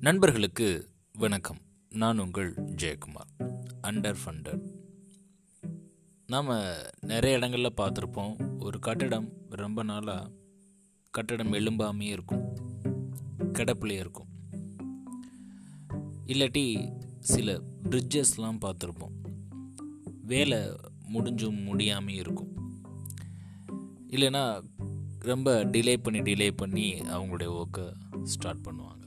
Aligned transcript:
நண்பர்களுக்கு 0.00 0.88
வணக்கம். 1.18 1.58
நான் 1.90 2.18
உங்கள் 2.18 2.54
ஜெயக்குமார் 2.54 3.48
அண்டர் 3.82 4.16
ஃபண்டர் 4.24 4.60
நாம் 6.26 6.72
நிறைய 7.00 7.36
இடங்களில் 7.36 7.72
பார்த்துருப்போம். 7.76 8.62
ஒரு 8.62 8.78
கட்டடம் 8.78 9.32
ரொம்ப 9.48 9.82
நாளாக 9.82 10.30
கட்டடம் 11.10 11.52
எழும்பாமையே 11.52 12.00
இருக்கும். 12.00 12.56
கிடப்புலையே 13.38 13.90
இருக்கும். 13.90 14.26
இல்லாட்டி 16.26 16.96
சில 17.20 17.60
பிரிட்ஜஸ்லாம் 17.90 18.58
பார்த்துருப்போம். 18.60 19.30
வேலை 20.22 20.58
முடிஞ்சும் 21.12 21.58
முடியாமையும் 21.66 22.24
இருக்கும். 22.24 22.52
இல்லைன்னா 24.08 24.62
ரொம்ப 25.18 25.64
டிலே 25.64 25.96
பண்ணி 25.96 26.32
டிலே 26.32 26.50
பண்ணி 26.56 26.92
அவங்களுடைய 26.92 27.62
ஒர்க்கை 27.62 27.92
ஸ்டார்ட் 28.22 28.66
பண்ணுவாங்க. 28.66 28.99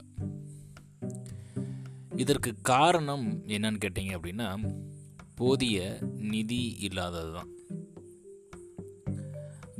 இதற்கு 2.16 2.54
காரணம் 2.62 3.42
என்னன்னு 3.46 3.80
கேட்டிங்க 3.84 4.18
அப்படின்னா 4.18 4.74
போதிய 5.34 5.98
நிதி 6.00 6.76
இல்லாதது 6.80 7.32
தான் 7.32 7.48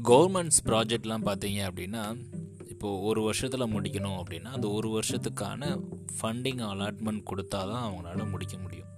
கவர்மெண்ட்ஸ் 0.03 0.61
ப்ராஜெக்ட்லாம் 0.65 1.27
பார்த்தீங்க 1.29 1.61
அப்படின்னா 1.71 2.27
இப்போது 2.69 3.03
ஒரு 3.03 3.23
வருஷத்தில் 3.23 3.73
முடிக்கணும் 3.75 4.23
அப்படின்னா 4.23 4.45
அந்த 4.45 4.71
ஒரு 4.71 4.89
வருஷத்துக்கான 4.89 5.83
ஃபண்டிங் 6.21 6.63
அலாட்மெண்ட் 6.71 7.23
கொடுத்தா 7.31 7.49
தான் 7.49 7.93
அவங்களால 7.93 8.31
முடிக்க 8.31 8.59
முடியும். 8.59 8.89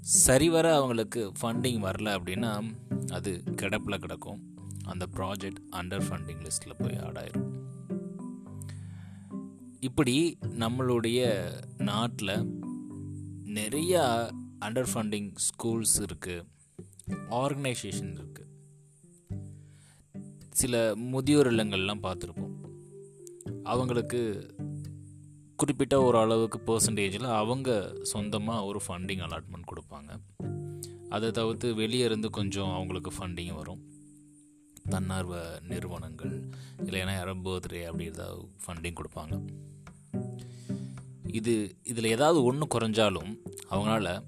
சரிவர 0.00 0.74
அவங்களுக்கு 0.76 1.32
ஃபண்டிங் 1.42 1.80
வரல 1.88 2.18
அப்படின்னா 2.18 2.76
அது 3.12 3.42
கிடப்பில் 3.46 3.98
கிடக்கும். 3.98 4.54
அந்த 4.84 5.06
ப்ராஜெக்ட் 5.14 5.62
அண்டர் 5.70 6.04
ஃபண்டிங் 6.08 6.42
லிஸ்ட்டில் 6.42 6.78
போய் 6.78 6.96
ஆடாயிரும் 6.96 7.65
இப்படி 9.80 10.38
நம்மளுடைய 10.42 11.50
நாட்டில் 11.78 12.62
நிறையா 13.44 14.30
அண்டர் 14.60 14.86
ஃபண்டிங் 14.94 15.34
ஸ்கூல்ஸ் 15.36 15.98
இருக்குது 15.98 16.46
ஆர்கனைசேஷன் 17.30 18.18
இருக்குது 18.18 18.44
சில 20.50 20.94
முதியோர் 20.96 21.52
இல்லங்கள்லாம் 21.52 22.02
பார்த்துருப்போம். 22.02 22.54
அவங்களுக்கு 23.62 24.54
குறிப்பிட்ட 25.56 26.02
ஒரு 26.02 26.18
அளவுக்கு 26.18 26.58
பர்சன்டேஜில் 26.58 27.34
அவங்க 27.34 27.96
சொந்தமாக 28.02 28.64
ஒரு 28.64 28.80
ஃபண்டிங் 28.88 29.22
அலாட்மெண்ட் 29.26 29.72
கொடுப்பாங்க. 29.72 30.18
அதை 31.08 31.30
தவிர்த்து 31.30 31.74
வெளியே 31.74 32.04
இருந்து 32.04 32.30
கொஞ்சம் 32.30 32.72
அவங்களுக்கு 32.72 33.10
ஃபண்டிங் 33.18 33.54
வரும். 33.54 33.85
தன்னார்வ 34.96 35.58
நிறுவனங்கள் 35.68 36.34
இல்லைன்னா 36.78 37.12
யாரோ 37.12 37.34
அப்படி 37.86 38.04
ஏதாவது 38.04 38.48
ஃபண்டிங் 38.66 39.00
கொடுப்பாங்க. 39.00 39.34
இது 41.26 41.54
இதில் 41.82 42.04
ஏதாவது 42.04 42.44
ஒன்று 42.44 42.66
குறைஞ்சாலும் 42.66 43.32
அவங்களால 43.70 44.22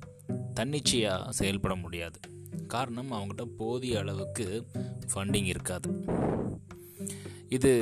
தன்னிச்சையாக 0.54 1.32
செயல்பட 1.32 1.74
முடியாது. 1.74 2.20
காரணம் 2.66 3.12
அவங்ககிட்ட 3.12 3.44
போதிய 3.56 3.98
அளவுக்கு 3.98 4.66
ஃபண்டிங் 5.14 5.44
இருக்காது. 5.44 6.04
இது 7.48 7.72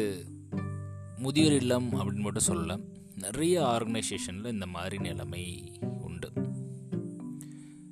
முதியோர் 1.16 1.52
இல்லம் 1.52 1.92
அப்படின்னு 1.92 2.24
மட்டும் 2.26 2.48
சொல்லலை 2.48 2.76
நிறைய 3.14 3.62
ஆர்கனைசேஷனில் 3.62 4.52
இந்த 4.52 4.66
மாதிரி 4.66 4.98
நிலைமை 4.98 5.44
உண்டு. 6.00 6.30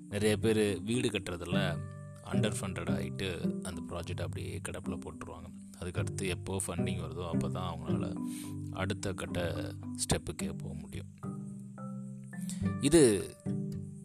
நிறைய 0.09 0.37
பேர் 0.37 0.83
வீடு 0.83 1.09
கட்டுறதில் 1.09 1.93
அண்டர் 2.35 2.57
ஃபண்டட் 2.61 2.93
ஆகிட்டு 2.97 3.29
அந்த 3.63 3.81
ப்ராஜெக்ட் 3.89 4.21
அப்படியே 4.21 4.61
கிடப்பில் 4.69 5.03
போட்டுருவாங்க. 5.05 5.49
அதுக்கடுத்து 5.81 6.27
எப்போ 6.27 6.61
ஃபண்டிங் 6.67 7.01
வருதோ 7.05 7.29
அப்போ 7.29 7.49
தான் 7.49 7.69
அவங்களால 7.73 8.17
அடுத்த 8.73 9.13
கட்ட 9.13 9.73
ஸ்டெப்புக்கே 10.05 10.59
போக 10.59 10.75
முடியும். 10.75 11.11
இது 12.81 13.31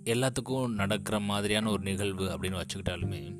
எல்லாத்துக்கும் 0.03 0.73
நடக்கிற 0.73 1.19
மாதிரியான 1.19 1.69
ஒரு 1.69 1.83
நிகழ்வு 1.83 2.25
அப்படின்னு 2.25 2.61
வச்சுக்கிட்டாலுமே 2.61 3.37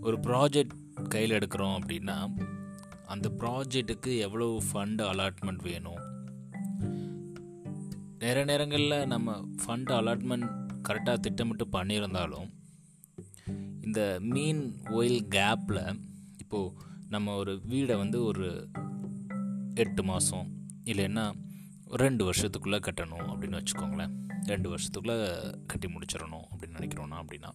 ஒரு 0.00 0.16
ப்ராஜெக்ட் 0.16 0.74
கையில் 1.08 1.36
எடுக்கிறோம் 1.38 1.76
அப்படின்னா 1.78 2.16
அந்த 3.06 3.28
ப்ராஜெக்ட்டுக்கு 3.38 4.18
எவ்வளோ 4.18 4.62
ஃபண்ட் 4.72 5.02
அலாட்மெண்ட் 5.02 5.62
வேணும்? 5.62 6.00
நிறைய 8.18 8.44
நேரங்களில் 8.44 9.06
நம்ம 9.06 9.48
ஃபண்ட் 9.66 9.92
அலாட்மெண்ட் 9.98 10.48
கரெக்டாக 10.88 11.18
திட்டமிட்டு 11.18 11.66
பண்ணியிருந்தாலும் 11.72 12.48
இந்த 13.90 14.18
மீன் 14.20 14.80
ஒயில் 14.88 15.26
கேப்பில் 15.30 16.00
இப்போது 16.38 16.72
நம்ம 17.08 17.34
ஒரு 17.34 17.60
வீடை 17.68 17.96
வந்து 17.96 18.24
ஒரு 18.24 18.68
எட்டு 19.74 20.02
மாதம் 20.02 20.50
இல்லைன்னா 20.84 21.32
ரெண்டு 21.84 22.32
வருஷத்துக்குள்ளே 22.32 22.78
கட்டணும் 22.78 23.24
அப்படின்னு 23.32 23.58
வச்சுக்கோங்களேன். 23.60 24.12
ரெண்டு 24.44 24.74
வருஷத்துக்குள்ளே 24.74 25.18
கட்டி 25.66 25.88
முடிச்சிடணும் 25.88 26.46
அப்படின்னு 26.52 26.78
நினைக்கிறோன்னா 26.78 27.22
அப்படின்னா. 27.22 27.50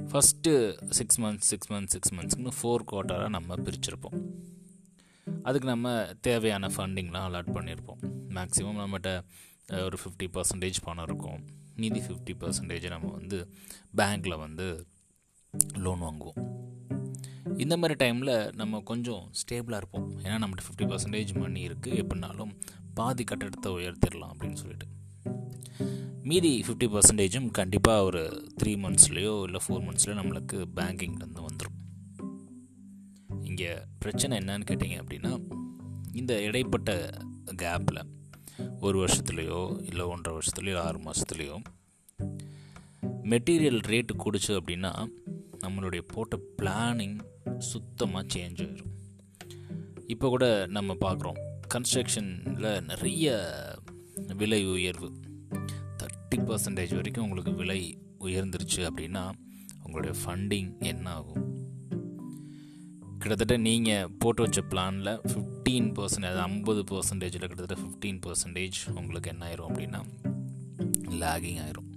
First 0.00 0.84
six 0.90 1.20
months 1.20 1.48
six 1.50 1.72
months 1.72 1.86
six 1.86 2.14
மந்த்ஸ்னு 2.14 2.50
four 2.62 2.84
குவார்ட்டராக 2.92 3.28
நம்ம 3.28 3.54
பிரிச்சிருப்போம். 3.54 4.22
அதுக்கு 5.42 5.68
நம்ம 5.68 6.14
தேவையான 6.20 6.66
ஃபண்டிங்லாம் 6.66 7.26
அலாட் 7.28 7.52
பண்ணியிருப்போம் 7.54 8.12
மேக்ஸிமம் 8.28 8.80
நம்மகிட்ட 8.82 9.24
ஒரு 9.82 9.98
ஃபிஃப்டி 10.04 10.26
பர்சன்டேஜ் 10.32 10.84
பணம் 10.84 11.04
இருக்கும். 11.04 11.62
மீதி 11.74 12.00
ஃபிஃப்டி 12.00 12.34
பர்சன்டேஜ் 12.40 12.88
நம்ம 12.88 13.10
வந்து 13.10 13.52
பேங்க்கில் 13.96 14.38
வந்து 14.38 14.86
லோன் 15.78 16.00
வாங்குவோம். 16.00 16.38
இந்த 17.56 17.76
மாதிரி 17.76 18.06
டைமில் 18.06 18.54
நம்ம 18.54 18.80
கொஞ்சம் 18.80 19.30
ஸ்டேபிளாக 19.40 19.76
இருப்போம். 19.76 20.20
ஏன்னா 20.20 20.36
நம்மகிட்ட 20.42 20.64
ஃபிஃப்டி 20.66 20.86
பர்சன்டேஜ் 20.90 21.38
மணி 21.38 21.68
இருக்குது 21.68 22.00
எப்படினாலும் 22.02 22.52
பாதி 22.94 23.24
கட்டடத்தை 23.24 23.72
உயர்த்திடலாம் 23.72 24.32
அப்படின்னு 24.34 24.52
சொல்லிட்டு. 24.52 24.86
மீதி 26.22 26.64
ஃபிஃப்டி 26.66 26.86
பர்சன்டேஜும் 26.88 27.50
கண்டிப்பாக 27.50 28.04
ஒரு 28.04 28.52
த்ரீ 28.62 28.72
மந்த்ஸ்லேயோ 28.74 29.42
இல்லை 29.42 29.60
ஃபோர் 29.68 29.82
மந்த்ஸ்லேயோ 29.86 30.14
நம்மளுக்கு 30.14 30.58
பேங்கிங்லேருந்து 30.76 31.42
வந்துடும் 31.48 31.78
இங்கே 33.44 33.74
பிரச்சனை 33.98 34.38
என்னன்னு 34.38 34.68
கேட்டிங்க 34.70 34.96
அப்படின்னா 35.02 35.32
இந்த 36.12 36.42
இடைப்பட்ட 36.42 37.10
கேப்பில் 37.62 38.00
ஒரு 38.84 39.04
வருஷத்துலேயோ 39.04 39.82
இல்லை 39.82 40.00
ஒன்றரை 40.00 40.40
வருஷத்துலேயோ 40.40 40.78
ஆறு 40.78 40.98
மாதத்துலேயோ 40.98 41.62
மெட்டீரியல் 43.22 43.80
ரேட்டு 43.86 44.08
கூடிச்சு 44.18 44.48
அப்படின்னா 44.48 45.06
நம்மளுடைய 45.60 46.00
போட்ட 46.00 46.38
பிளானிங் 46.58 47.18
சுத்தமாக 47.58 48.38
சேஞ்ச் 48.38 48.60
ஆயிடும் 48.60 48.92
இப்போ 50.06 50.28
கூட 50.28 50.66
நம்ம 50.66 50.94
பார்க்குறோம். 50.94 51.38
கன்ஸ்ட்ரக்ஷனில் 51.74 52.84
நிறைய 52.84 53.48
விலை 54.36 54.66
உயர்வு. 54.66 55.12
தேர்ட்டி 55.98 56.36
பர்சன்டேஜ் 56.36 56.94
வரைக்கும் 56.94 57.24
உங்களுக்கு 57.24 57.54
விலை 57.54 57.98
உயர்ந்துருச்சு 58.20 58.76
அப்படின்னா 58.76 59.32
உங்களுடைய 59.82 60.20
ஃபண்டிங் 60.24 60.78
என்ன 60.78 61.10
ஆகும் 61.10 61.53
கிட்டத்தட்ட 63.24 63.56
நீங்கள் 63.56 64.08
போட்டு 64.18 64.42
வச்ச 64.42 64.60
பிளானில் 64.60 65.10
ஃபிஃப்டீன் 65.28 65.86
பர்சன்டேஜ் 65.96 66.38
ஐம்பது 66.38 66.82
பர்சன்டேஜில் 66.82 67.46
கிட்டத்தட்ட 67.46 67.76
ஃபிஃப்டீன் 67.82 68.18
பர்சன்டேஜ் 68.26 68.78
உங்களுக்கு 68.94 69.30
என்ன 69.30 69.46
ஆயிரும் 69.46 69.68
அப்படின்னா 69.68 70.00
லேகிங் 71.22 71.60
ஆயிரும். 71.64 71.88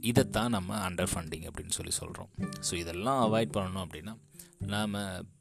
இதைத்தான் 0.00 0.50
நம்ம 0.50 0.90
அண்டர் 0.90 1.10
ஃபண்டிங் 1.14 1.46
அப்படின்னு 1.48 1.76
சொல்லி 1.78 1.90
சொல்கிறோம் 1.90 2.28
ஸோ 2.70 2.74
இதெல்லாம் 2.74 3.20
அவாய்ட் 3.26 3.54
பண்ணணும் 3.56 3.84
அப்படின்னா 3.84 4.14
நாம் 4.58 4.94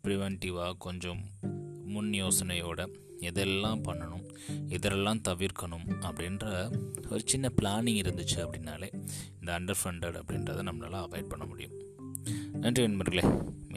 ப்ரிவென்டிவாக 0.03 0.77
கொஞ்சம் 0.77 1.21
முன் 1.85 2.09
யோசனையோட 2.09 2.87
எதெல்லாம் 3.21 3.81
பண்ணணும் 3.87 4.25
இதெல்லாம் 4.69 5.21
தவிர்க்கணும் 5.27 5.87
அப்படின்ற 6.01 6.45
ஒரு 7.11 7.21
சின்ன 7.25 7.51
பிளானிங் 7.61 8.01
இருந்துச்சு 8.03 8.37
அப்படின்னாலே 8.37 8.91
இந்த 9.39 9.59
அண்டர் 9.59 9.81
ஃபண்டட் 9.83 10.19
அப்படின்றத 10.21 10.67
நம்மளால் 10.71 11.05
அவாய்ட் 11.05 11.31
பண்ண 11.33 11.45
முடியும். 11.45 11.77
நன்றி 12.53 12.87
நண்பர்களே. 12.87 13.23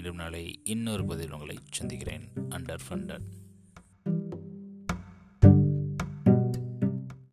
மீண்டும் 0.03 0.21
நாளை 0.21 0.61
இன்னொரு 0.65 1.05
பதில் 1.05 1.33
உங்களை 1.33 1.59
சந்திக்கிறேன். 1.71 2.29
Under 2.51 2.79
funded. 2.89 3.42